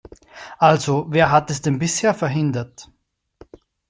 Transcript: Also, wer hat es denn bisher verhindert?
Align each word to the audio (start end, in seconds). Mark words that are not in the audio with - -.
Also, 0.57 1.05
wer 1.09 1.29
hat 1.31 1.51
es 1.51 1.61
denn 1.61 1.77
bisher 1.77 2.15
verhindert? 2.15 2.89